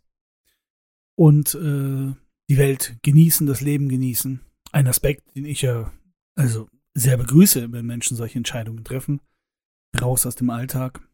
und 1.15 1.55
äh, 1.55 2.13
die 2.49 2.57
Welt 2.57 2.97
genießen, 3.01 3.47
das 3.47 3.61
Leben 3.61 3.89
genießen. 3.89 4.41
Ein 4.71 4.87
Aspekt, 4.87 5.35
den 5.35 5.45
ich 5.45 5.63
ja 5.63 5.91
also 6.35 6.67
sehr 6.93 7.17
begrüße, 7.17 7.71
wenn 7.71 7.85
Menschen 7.85 8.17
solche 8.17 8.37
Entscheidungen 8.37 8.83
treffen. 8.83 9.19
Raus 9.99 10.25
aus 10.25 10.35
dem 10.35 10.49
Alltag. 10.49 11.07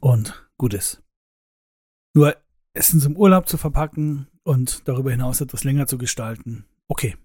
Und 0.00 0.48
gut 0.56 0.72
ist. 0.74 1.02
Nur 2.14 2.36
Essen 2.72 3.00
zum 3.00 3.16
Urlaub 3.16 3.48
zu 3.48 3.58
verpacken 3.58 4.28
und 4.42 4.88
darüber 4.88 5.10
hinaus 5.10 5.40
etwas 5.40 5.64
länger 5.64 5.86
zu 5.86 5.98
gestalten. 5.98 6.64
Okay. 6.88 7.16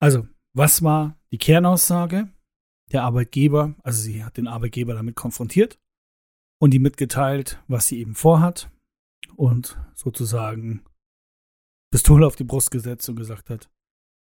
Also, 0.00 0.28
was 0.54 0.82
war 0.82 1.18
die 1.30 1.38
Kernaussage? 1.38 2.28
Der 2.92 3.02
Arbeitgeber, 3.02 3.74
also 3.82 4.00
sie 4.00 4.24
hat 4.24 4.38
den 4.38 4.48
Arbeitgeber 4.48 4.94
damit 4.94 5.14
konfrontiert 5.14 5.78
und 6.58 6.72
ihm 6.72 6.82
mitgeteilt, 6.82 7.62
was 7.68 7.86
sie 7.86 7.98
eben 7.98 8.14
vorhat 8.14 8.70
und 9.36 9.78
sozusagen 9.94 10.84
Pistole 11.90 12.26
auf 12.26 12.36
die 12.36 12.44
Brust 12.44 12.70
gesetzt 12.70 13.08
und 13.08 13.16
gesagt 13.16 13.50
hat, 13.50 13.70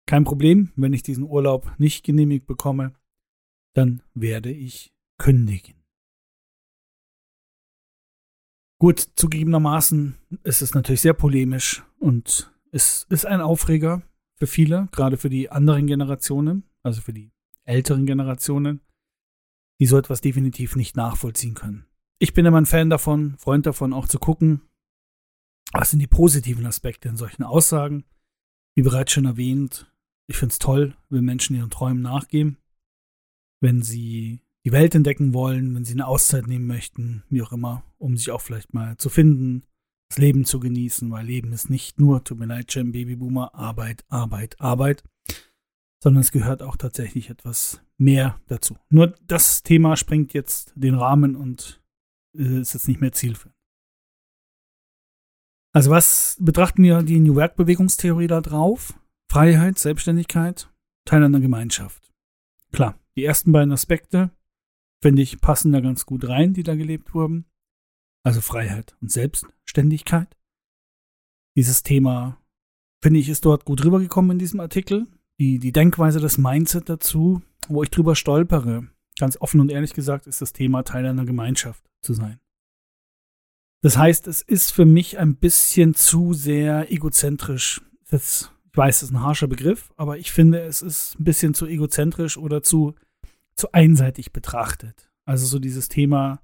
kein 0.05 0.23
Problem, 0.23 0.71
wenn 0.75 0.93
ich 0.93 1.03
diesen 1.03 1.23
Urlaub 1.23 1.73
nicht 1.77 2.05
genehmigt 2.05 2.45
bekomme, 2.45 2.93
dann 3.73 4.03
werde 4.13 4.51
ich 4.51 4.93
kündigen. 5.17 5.75
Gut, 8.79 8.99
zugegebenermaßen 9.15 10.17
ist 10.43 10.61
es 10.61 10.73
natürlich 10.73 11.01
sehr 11.01 11.13
polemisch 11.13 11.83
und 11.99 12.53
es 12.71 13.07
ist 13.09 13.25
ein 13.25 13.41
Aufreger 13.41 14.03
für 14.37 14.47
viele, 14.47 14.87
gerade 14.91 15.17
für 15.17 15.29
die 15.29 15.49
anderen 15.49 15.87
Generationen, 15.87 16.63
also 16.83 17.01
für 17.01 17.13
die 17.13 17.31
älteren 17.65 18.05
Generationen, 18.05 18.81
die 19.79 19.85
so 19.85 19.97
etwas 19.97 20.21
definitiv 20.21 20.75
nicht 20.75 20.95
nachvollziehen 20.95 21.53
können. 21.53 21.85
Ich 22.19 22.33
bin 22.33 22.45
immer 22.45 22.59
ein 22.59 22.65
Fan 22.65 22.89
davon, 22.89 23.37
Freund 23.37 23.65
davon, 23.65 23.93
auch 23.93 24.07
zu 24.07 24.19
gucken, 24.19 24.61
was 25.73 25.91
sind 25.91 25.99
die 25.99 26.07
positiven 26.07 26.65
Aspekte 26.65 27.09
in 27.09 27.17
solchen 27.17 27.43
Aussagen. 27.43 28.05
Wie 28.75 28.83
bereits 28.83 29.11
schon 29.11 29.25
erwähnt, 29.25 29.91
ich 30.27 30.37
finde 30.37 30.53
es 30.53 30.59
toll, 30.59 30.95
wenn 31.09 31.25
Menschen 31.25 31.55
ihren 31.55 31.69
Träumen 31.69 32.01
nachgehen, 32.01 32.57
wenn 33.59 33.81
sie 33.81 34.41
die 34.65 34.71
Welt 34.71 34.95
entdecken 34.95 35.33
wollen, 35.33 35.75
wenn 35.75 35.85
sie 35.85 35.93
eine 35.93 36.07
Auszeit 36.07 36.47
nehmen 36.47 36.67
möchten, 36.67 37.23
wie 37.29 37.41
auch 37.41 37.51
immer, 37.51 37.83
um 37.97 38.17
sich 38.17 38.31
auch 38.31 38.41
vielleicht 38.41 38.73
mal 38.73 38.97
zu 38.97 39.09
finden, 39.09 39.63
das 40.09 40.17
Leben 40.17 40.45
zu 40.45 40.59
genießen, 40.59 41.11
weil 41.11 41.25
Leben 41.25 41.51
ist 41.51 41.69
nicht 41.69 41.99
nur, 41.99 42.23
tut 42.23 42.39
mir 42.39 42.45
leid, 42.45 42.73
Jam 42.73 42.91
Babyboomer, 42.91 43.53
Arbeit, 43.53 44.05
Arbeit, 44.09 44.59
Arbeit, 44.59 45.03
sondern 46.01 46.21
es 46.21 46.31
gehört 46.31 46.61
auch 46.61 46.77
tatsächlich 46.77 47.29
etwas 47.29 47.81
mehr 47.97 48.39
dazu. 48.47 48.77
Nur 48.89 49.15
das 49.25 49.63
Thema 49.63 49.97
sprengt 49.97 50.33
jetzt 50.33 50.73
den 50.75 50.95
Rahmen 50.95 51.35
und 51.35 51.81
äh, 52.35 52.59
ist 52.61 52.73
jetzt 52.73 52.87
nicht 52.87 53.01
mehr 53.01 53.11
zielführend. 53.11 53.55
Also 55.73 55.91
was 55.91 56.37
betrachten 56.39 56.83
wir 56.83 57.03
die 57.03 57.19
New 57.19 57.35
Work 57.35 57.55
Bewegungstheorie 57.55 58.27
da 58.27 58.41
drauf? 58.41 58.99
Freiheit, 59.29 59.77
Selbstständigkeit, 59.77 60.71
Teil 61.05 61.23
einer 61.23 61.39
Gemeinschaft. 61.39 62.11
Klar, 62.71 62.97
die 63.15 63.25
ersten 63.25 63.51
beiden 63.51 63.71
Aspekte, 63.71 64.31
finde 65.01 65.21
ich, 65.21 65.41
passen 65.41 65.71
da 65.71 65.79
ganz 65.79 66.05
gut 66.05 66.27
rein, 66.27 66.53
die 66.53 66.63
da 66.63 66.75
gelebt 66.75 67.13
wurden. 67.13 67.45
Also 68.23 68.41
Freiheit 68.41 68.95
und 69.01 69.11
Selbstständigkeit. 69.11 70.35
Dieses 71.55 71.83
Thema, 71.83 72.41
finde 73.01 73.19
ich, 73.19 73.29
ist 73.29 73.45
dort 73.45 73.65
gut 73.65 73.83
rübergekommen 73.83 74.31
in 74.31 74.39
diesem 74.39 74.59
Artikel. 74.59 75.07
Die, 75.39 75.59
die 75.59 75.71
Denkweise, 75.71 76.19
das 76.19 76.37
Mindset 76.37 76.89
dazu, 76.89 77.41
wo 77.67 77.83
ich 77.83 77.89
drüber 77.89 78.15
stolpere, 78.15 78.87
ganz 79.19 79.37
offen 79.39 79.59
und 79.59 79.71
ehrlich 79.71 79.93
gesagt, 79.93 80.27
ist 80.27 80.41
das 80.41 80.53
Thema 80.53 80.83
Teil 80.83 81.05
einer 81.05 81.25
Gemeinschaft 81.25 81.83
zu 82.01 82.13
sein. 82.13 82.39
Das 83.81 83.97
heißt, 83.97 84.27
es 84.27 84.41
ist 84.41 84.71
für 84.71 84.85
mich 84.85 85.19
ein 85.19 85.35
bisschen 85.35 85.93
zu 85.93 86.33
sehr 86.33 86.91
egozentrisch. 86.91 87.81
Das, 88.09 88.51
ich 88.71 88.77
weiß, 88.77 88.99
das 88.99 89.09
ist 89.09 89.15
ein 89.15 89.21
harscher 89.21 89.47
Begriff, 89.47 89.91
aber 89.95 90.17
ich 90.17 90.31
finde, 90.31 90.61
es 90.61 90.81
ist 90.81 91.19
ein 91.19 91.23
bisschen 91.23 91.53
zu 91.53 91.67
egozentrisch 91.67 92.37
oder 92.37 92.63
zu, 92.63 92.95
zu 93.55 93.71
einseitig 93.71 94.33
betrachtet. 94.33 95.11
Also 95.25 95.45
so 95.45 95.59
dieses 95.59 95.89
Thema, 95.89 96.41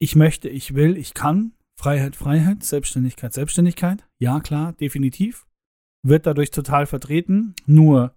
ich 0.00 0.16
möchte, 0.16 0.48
ich 0.48 0.74
will, 0.74 0.96
ich 0.96 1.14
kann, 1.14 1.52
Freiheit, 1.78 2.16
Freiheit, 2.16 2.64
Selbstständigkeit, 2.64 3.32
Selbstständigkeit. 3.32 4.06
Ja, 4.18 4.40
klar, 4.40 4.72
definitiv. 4.72 5.46
Wird 6.02 6.26
dadurch 6.26 6.50
total 6.50 6.86
vertreten. 6.86 7.54
Nur 7.66 8.14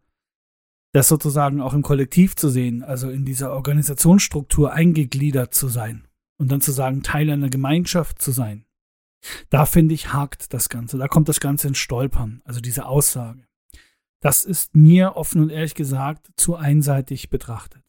das 0.94 1.08
sozusagen 1.08 1.62
auch 1.62 1.74
im 1.74 1.82
Kollektiv 1.82 2.36
zu 2.36 2.50
sehen, 2.50 2.84
also 2.84 3.10
in 3.10 3.26
dieser 3.26 3.54
Organisationsstruktur 3.54 4.72
eingegliedert 4.72 5.54
zu 5.54 5.68
sein 5.68 6.08
und 6.38 6.52
dann 6.52 6.62
zu 6.62 6.72
sagen, 6.72 7.04
Teil 7.04 7.30
einer 7.30 7.50
Gemeinschaft 7.50 8.22
zu 8.22 8.32
sein. 8.32 8.66
Da 9.50 9.66
finde 9.66 9.96
ich, 9.96 10.14
hakt 10.14 10.54
das 10.54 10.70
Ganze. 10.70 10.98
Da 10.98 11.08
kommt 11.08 11.30
das 11.30 11.40
Ganze 11.40 11.70
ins 11.70 11.78
Stolpern, 11.78 12.42
also 12.46 12.62
diese 12.62 12.86
Aussage. 12.86 13.48
Das 14.22 14.46
ist 14.46 14.76
mir 14.76 15.16
offen 15.16 15.42
und 15.42 15.50
ehrlich 15.50 15.76
gesagt 15.76 16.32
zu 16.38 16.56
einseitig 16.56 17.30
betrachtet. 17.30 17.82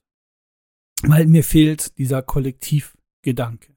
Weil 1.03 1.27
mir 1.27 1.45
fehlt 1.45 1.99
dieser 1.99 2.23
Kollektivgedanke. 2.23 3.74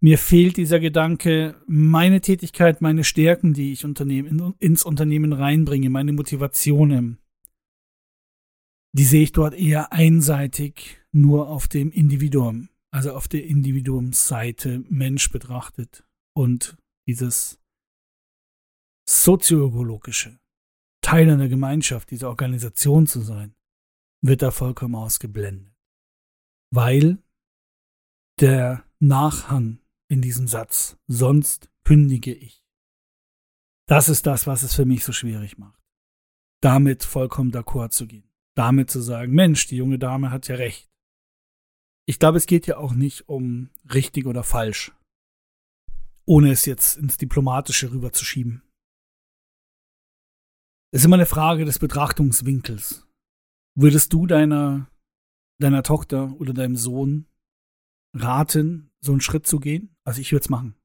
Mir 0.00 0.18
fehlt 0.18 0.56
dieser 0.56 0.80
Gedanke, 0.80 1.60
meine 1.66 2.20
Tätigkeit, 2.20 2.80
meine 2.80 3.04
Stärken, 3.04 3.52
die 3.52 3.72
ich 3.72 3.84
Unternehmen, 3.84 4.54
ins 4.58 4.84
Unternehmen 4.84 5.32
reinbringe, 5.32 5.90
meine 5.90 6.12
Motivationen, 6.12 7.18
die 8.92 9.04
sehe 9.04 9.24
ich 9.24 9.32
dort 9.32 9.54
eher 9.54 9.92
einseitig 9.92 10.98
nur 11.12 11.48
auf 11.48 11.68
dem 11.68 11.90
Individuum, 11.90 12.70
also 12.90 13.12
auf 13.12 13.28
der 13.28 13.44
Individuumsseite 13.44 14.84
Mensch 14.88 15.30
betrachtet 15.30 16.06
und 16.34 16.76
dieses 17.06 17.60
sozioökologische 19.08 20.38
Teil 21.02 21.30
einer 21.30 21.48
Gemeinschaft, 21.48 22.10
dieser 22.10 22.28
Organisation 22.28 23.06
zu 23.06 23.20
sein, 23.20 23.54
wird 24.22 24.42
da 24.42 24.50
vollkommen 24.50 24.94
ausgeblendet. 24.94 25.72
Weil 26.72 27.18
der 28.40 28.85
Nachhang 29.00 29.80
in 30.08 30.22
diesem 30.22 30.46
Satz, 30.46 30.96
sonst 31.06 31.70
kündige 31.84 32.34
ich. 32.34 32.64
Das 33.88 34.08
ist 34.08 34.26
das, 34.26 34.46
was 34.46 34.62
es 34.62 34.74
für 34.74 34.84
mich 34.84 35.04
so 35.04 35.12
schwierig 35.12 35.58
macht. 35.58 35.80
Damit 36.60 37.04
vollkommen 37.04 37.52
d'accord 37.52 37.90
zu 37.90 38.06
gehen 38.06 38.26
damit 38.56 38.90
zu 38.90 39.00
sagen, 39.00 39.32
Mensch, 39.32 39.66
die 39.66 39.76
junge 39.76 39.98
Dame 39.98 40.30
hat 40.30 40.48
ja 40.48 40.56
recht. 40.56 40.90
Ich 42.08 42.18
glaube, 42.18 42.38
es 42.38 42.46
geht 42.46 42.66
ja 42.66 42.78
auch 42.78 42.94
nicht 42.94 43.28
um 43.28 43.70
richtig 43.92 44.26
oder 44.26 44.42
falsch, 44.42 44.92
ohne 46.24 46.50
es 46.50 46.64
jetzt 46.64 46.96
ins 46.96 47.18
Diplomatische 47.18 47.92
rüberzuschieben. 47.92 48.62
Es 50.92 51.00
ist 51.02 51.04
immer 51.04 51.16
eine 51.16 51.26
Frage 51.26 51.64
des 51.64 51.78
Betrachtungswinkels. 51.78 53.06
Würdest 53.76 54.12
du 54.12 54.26
deiner, 54.26 54.90
deiner 55.60 55.82
Tochter 55.82 56.34
oder 56.40 56.54
deinem 56.54 56.76
Sohn 56.76 57.26
raten, 58.16 58.90
so 59.00 59.12
einen 59.12 59.20
Schritt 59.20 59.46
zu 59.46 59.60
gehen? 59.60 59.96
Also 60.04 60.20
ich 60.20 60.32
würde 60.32 60.42
es 60.42 60.48
machen. 60.48 60.76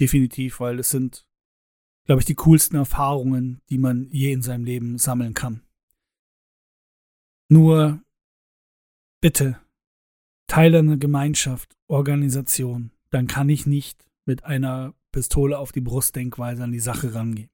Definitiv, 0.00 0.60
weil 0.60 0.78
es 0.78 0.90
sind, 0.90 1.26
glaube 2.06 2.20
ich, 2.20 2.26
die 2.26 2.34
coolsten 2.34 2.76
Erfahrungen, 2.76 3.60
die 3.70 3.78
man 3.78 4.10
je 4.10 4.32
in 4.32 4.42
seinem 4.42 4.64
Leben 4.64 4.98
sammeln 4.98 5.34
kann. 5.34 5.62
Nur 7.48 8.02
bitte, 9.20 9.60
teile 10.46 10.78
eine 10.78 10.98
Gemeinschaft, 10.98 11.76
Organisation, 11.88 12.90
dann 13.10 13.26
kann 13.26 13.48
ich 13.48 13.66
nicht 13.66 14.04
mit 14.26 14.44
einer 14.44 14.94
Pistole 15.12 15.58
auf 15.58 15.72
die 15.72 15.80
Brustdenkweise 15.80 16.64
an 16.64 16.72
die 16.72 16.80
Sache 16.80 17.14
rangehen. 17.14 17.50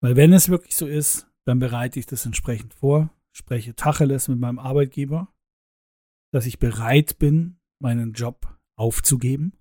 Weil 0.00 0.16
wenn 0.16 0.32
es 0.32 0.48
wirklich 0.48 0.76
so 0.76 0.86
ist, 0.86 1.26
dann 1.44 1.58
bereite 1.58 1.98
ich 1.98 2.06
das 2.06 2.26
entsprechend 2.26 2.74
vor, 2.74 3.10
spreche 3.32 3.74
Tacheles 3.74 4.28
mit 4.28 4.38
meinem 4.38 4.58
Arbeitgeber, 4.58 5.32
dass 6.32 6.46
ich 6.46 6.58
bereit 6.58 7.18
bin, 7.18 7.57
meinen 7.80 8.12
Job 8.12 8.58
aufzugeben. 8.76 9.52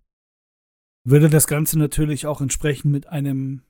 Würde 1.06 1.30
das 1.30 1.47
Ganze 1.47 1.80
natürlich 1.80 2.25
auch 2.27 2.41
entsprechend 2.41 2.91
mit 2.91 3.08
einem 3.08 3.63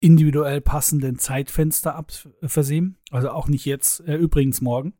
individuell 0.00 0.60
passenden 0.60 1.18
Zeitfenster 1.18 1.94
ab 1.94 2.12
versehen. 2.42 2.98
Also 3.10 3.30
auch 3.30 3.48
nicht 3.48 3.64
jetzt, 3.64 4.00
äh, 4.00 4.16
übrigens 4.16 4.60
morgen, 4.60 4.94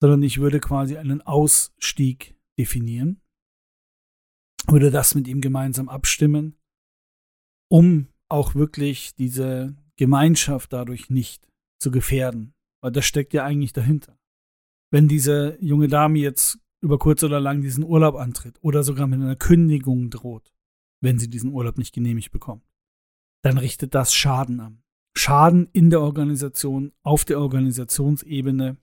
sondern 0.00 0.22
ich 0.22 0.38
würde 0.38 0.60
quasi 0.60 0.96
einen 0.98 1.22
Ausstieg 1.22 2.36
definieren, 2.58 3.22
würde 4.66 4.90
das 4.90 5.14
mit 5.14 5.26
ihm 5.28 5.40
gemeinsam 5.40 5.88
abstimmen, 5.88 6.58
um 7.70 8.08
auch 8.28 8.54
wirklich 8.54 9.14
diese 9.14 9.76
Gemeinschaft 9.96 10.72
dadurch 10.72 11.08
nicht 11.08 11.48
zu 11.80 11.90
gefährden. 11.90 12.54
Weil 12.82 12.92
das 12.92 13.06
steckt 13.06 13.32
ja 13.32 13.44
eigentlich 13.44 13.72
dahinter. 13.72 14.18
Wenn 14.92 15.08
diese 15.08 15.58
junge 15.60 15.88
Dame 15.88 16.18
jetzt 16.18 16.58
über 16.80 16.98
kurz 16.98 17.22
oder 17.22 17.40
lang 17.40 17.60
diesen 17.60 17.84
Urlaub 17.84 18.14
antritt 18.14 18.58
oder 18.62 18.82
sogar 18.82 19.06
mit 19.06 19.20
einer 19.20 19.36
Kündigung 19.36 20.10
droht, 20.10 20.52
wenn 21.00 21.18
sie 21.18 21.28
diesen 21.28 21.52
Urlaub 21.52 21.78
nicht 21.78 21.94
genehmigt 21.94 22.30
bekommt, 22.30 22.64
dann 23.42 23.58
richtet 23.58 23.94
das 23.94 24.14
Schaden 24.14 24.60
an. 24.60 24.82
Schaden 25.16 25.68
in 25.72 25.90
der 25.90 26.00
Organisation, 26.00 26.92
auf 27.02 27.24
der 27.24 27.40
Organisationsebene. 27.40 28.76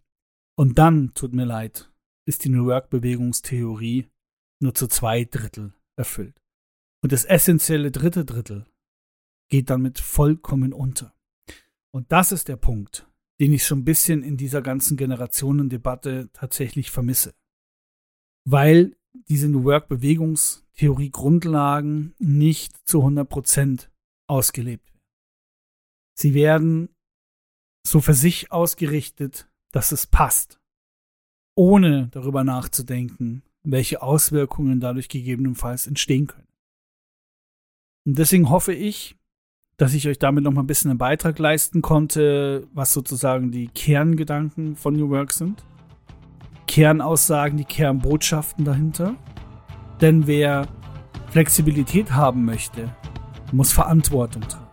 Und 0.58 0.78
dann, 0.78 1.14
tut 1.14 1.34
mir 1.34 1.46
leid, 1.46 1.92
ist 2.26 2.44
die 2.44 2.50
New 2.50 2.66
Work-Bewegungstheorie 2.66 4.08
nur 4.62 4.74
zu 4.74 4.88
zwei 4.88 5.26
Drittel 5.26 5.74
erfüllt. 5.98 6.42
Und 7.02 7.12
das 7.12 7.26
essentielle 7.26 7.92
dritte 7.92 8.26
Drittel 8.26 8.66
geht 9.50 9.70
damit 9.70 10.00
vollkommen 10.00 10.74
unter. 10.74 11.14
Und 11.94 12.12
das 12.12 12.32
ist 12.32 12.48
der 12.48 12.58
Punkt, 12.58 13.08
den 13.40 13.54
ich 13.54 13.66
schon 13.66 13.80
ein 13.80 13.86
bisschen 13.86 14.24
in 14.24 14.38
dieser 14.38 14.62
ganzen 14.62 14.98
Generationendebatte 14.98 16.30
tatsächlich 16.34 16.92
vermisse. 16.92 17.34
Weil 18.46 18.96
diese 19.28 19.50
New 19.50 19.64
Work-Bewegungstheorie 19.64 21.12
Grundlagen 21.12 22.14
nicht 22.20 22.88
zu 22.88 23.00
100 23.00 23.28
Prozent 23.28 23.92
ausgelebt 24.28 24.88
werden. 24.88 25.02
Sie 26.18 26.34
werden 26.34 26.90
so 27.86 28.02
für 28.02 28.14
sich 28.14 28.52
ausgerichtet, 28.52 29.50
dass 29.72 29.92
es 29.92 30.08
passt, 30.08 30.60
ohne 31.56 32.08
darüber 32.12 32.44
nachzudenken, 32.44 33.44
welche 33.64 34.02
Auswirkungen 34.02 34.80
dadurch 34.80 35.10
gegebenenfalls 35.10 35.88
entstehen 35.88 36.28
können. 36.28 36.48
Und 38.06 38.18
deswegen 38.18 38.50
hoffe 38.50 38.74
ich, 38.74 39.16
dass 39.78 39.94
ich 39.94 40.08
euch 40.08 40.20
damit 40.20 40.44
noch 40.44 40.54
mal 40.54 40.62
ein 40.62 40.68
bisschen 40.68 40.92
einen 40.92 40.98
Beitrag 40.98 41.38
leisten 41.38 41.82
konnte, 41.82 42.68
was 42.74 42.94
sozusagen 42.94 43.52
die 43.52 43.68
Kerngedanken 43.68 44.76
von 44.76 44.96
New 44.96 45.10
Work 45.10 45.34
sind. 45.34 45.66
Kernaussagen, 46.76 47.58
die 47.58 47.64
Kernbotschaften 47.64 48.66
dahinter. 48.66 49.16
Denn 50.02 50.28
wer 50.28 50.68
Flexibilität 51.30 52.12
haben 52.12 52.44
möchte, 52.44 52.90
muss 53.54 53.72
Verantwortung 53.72 54.42
tragen. 54.42 54.68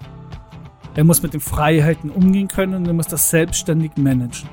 Er 0.96 1.04
muss 1.04 1.22
mit 1.22 1.32
den 1.32 1.40
Freiheiten 1.40 2.10
umgehen 2.10 2.48
können 2.48 2.74
und 2.74 2.86
er 2.88 2.92
muss 2.92 3.06
das 3.06 3.30
selbstständig 3.30 3.92
managen. 3.98 4.48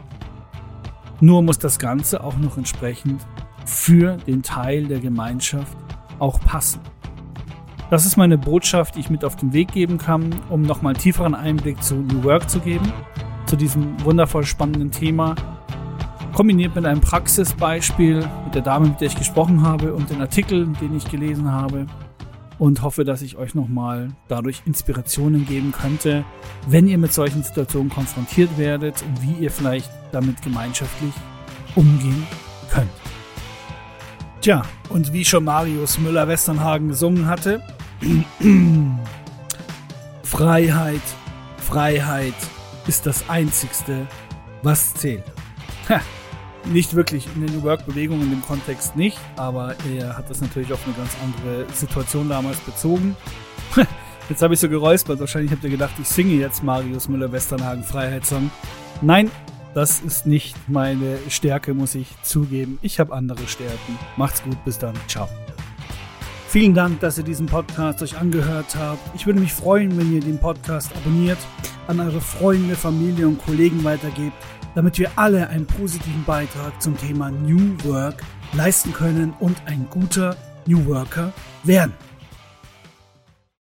Nur 1.22 1.42
muss 1.42 1.58
das 1.58 1.80
Ganze 1.80 2.24
auch 2.24 2.38
noch 2.38 2.56
entsprechend 2.56 3.26
für 3.66 4.18
den 4.18 4.44
Teil 4.44 4.86
der 4.86 5.00
Gemeinschaft 5.00 5.76
auch 6.20 6.40
passen. 6.42 6.82
Das 7.90 8.06
ist 8.06 8.16
meine 8.16 8.38
Botschaft, 8.38 8.94
die 8.94 9.00
ich 9.00 9.10
mit 9.10 9.26
auf 9.26 9.38
den 9.38 9.54
Weg 9.54 9.72
geben 9.72 9.98
kann, 9.98 10.36
um 10.52 10.62
nochmal 10.62 10.94
tieferen 10.94 11.34
Einblick 11.34 11.82
zu 11.82 11.96
New 11.96 12.24
Work 12.26 12.48
zu 12.48 12.60
geben, 12.60 12.94
zu 13.48 13.56
diesem 13.56 14.06
wundervoll 14.06 14.46
spannenden 14.46 14.92
Thema, 14.92 15.34
kombiniert 16.34 16.76
mit 16.76 16.86
einem 16.86 17.02
Praxisbeispiel 17.02 18.28
mit 18.46 18.56
der 18.56 18.62
Dame, 18.62 18.88
mit 18.88 19.02
der 19.02 19.08
ich 19.08 19.18
gesprochen 19.18 19.62
habe 19.62 19.94
und 19.94 20.10
den 20.10 20.22
Artikeln, 20.22 20.78
den 20.82 20.96
ich 20.96 21.10
gelesen 21.10 21.52
habe 21.52 21.88
und 22.60 22.82
hoffe, 22.82 23.06
dass 23.06 23.22
ich 23.22 23.38
euch 23.38 23.56
nochmal 23.56 24.10
dadurch 24.28 24.62
Inspirationen 24.66 25.48
geben 25.48 25.72
könnte, 25.72 26.26
wenn 26.68 26.88
ihr 26.88 26.98
mit 26.98 27.14
solchen 27.14 27.42
Situationen 27.42 27.90
konfrontiert 27.90 28.58
werdet 28.58 29.02
und 29.02 29.22
wie 29.24 29.44
ihr 29.44 29.50
vielleicht 29.50 29.90
damit 30.12 30.42
gemeinschaftlich 30.42 31.14
umgehen 31.76 32.28
könnt. 32.70 32.90
Tja, 34.42 34.64
und 34.90 35.12
wie 35.14 35.26
schon 35.26 35.46
Marius 35.46 35.98
Müller-Westernhagen 36.00 36.90
gesungen 36.90 37.26
hatte, 37.28 37.62
Freiheit, 40.24 41.02
Freiheit 41.58 42.34
ist 42.88 43.06
das 43.06 43.30
Einzigste, 43.30 44.08
was 44.64 44.94
zählt. 44.94 45.24
Ha 45.90 46.00
nicht 46.70 46.96
wirklich 46.96 47.28
in 47.36 47.46
der 47.46 47.56
New 47.56 47.64
Work-Bewegung 47.64 48.22
in 48.22 48.30
dem 48.30 48.42
Kontext 48.42 48.96
nicht, 48.96 49.18
aber 49.36 49.76
er 49.96 50.18
hat 50.18 50.30
das 50.30 50.42
natürlich 50.42 50.72
auf 50.72 50.80
eine 50.86 50.96
ganz 50.96 51.12
andere 51.24 51.66
Situation 51.74 52.30
damals 52.30 52.60
bezogen. 52.60 53.16
Jetzt 54.30 54.44
habe 54.44 54.54
ich 54.54 54.60
so 54.60 54.70
geräuspert. 54.70 55.20
Wahrscheinlich 55.20 55.52
habt 55.52 55.64
ihr 55.64 55.72
gedacht, 55.72 55.94
ich 56.00 56.08
singe 56.08 56.36
jetzt 56.36 56.64
Marius 56.64 57.10
Müller-Westernhagen 57.10 57.84
Freiheitssong. 57.84 58.52
Nein, 59.02 59.32
das 59.74 60.02
ist 60.02 60.28
nicht 60.28 60.56
meine 60.68 61.18
Stärke, 61.30 61.74
muss 61.74 61.96
ich 61.96 62.08
zugeben. 62.22 62.78
Ich 62.84 63.00
habe 63.00 63.12
andere 63.14 63.48
Stärken. 63.48 63.98
Macht's 64.18 64.44
gut, 64.44 64.64
bis 64.66 64.78
dann. 64.78 64.94
Ciao. 65.08 65.28
Vielen 66.48 66.76
Dank, 66.76 67.00
dass 67.00 67.18
ihr 67.18 67.24
diesen 67.24 67.48
Podcast 67.48 68.04
euch 68.04 68.18
angehört 68.18 68.76
habt. 68.76 69.00
Ich 69.16 69.26
würde 69.26 69.40
mich 69.40 69.54
freuen, 69.54 69.98
wenn 69.98 70.14
ihr 70.14 70.22
den 70.22 70.40
Podcast 70.40 70.92
abonniert, 70.96 71.40
an 71.88 72.00
eure 72.00 72.22
Freunde, 72.22 72.76
Familie 72.76 73.28
und 73.28 73.44
Kollegen 73.44 73.84
weitergebt, 73.84 74.34
damit 74.76 74.98
wir 75.00 75.12
alle 75.16 75.48
einen 75.50 75.66
positiven 75.66 76.24
Beitrag 76.26 76.82
zum 76.82 76.98
Thema 76.98 77.32
New 77.32 77.76
Work 77.84 78.24
leisten 78.54 78.94
können 78.94 79.34
und 79.40 79.62
ein 79.66 79.88
guter 79.90 80.36
New 80.66 80.86
Worker 80.86 81.34
werden. 81.64 81.94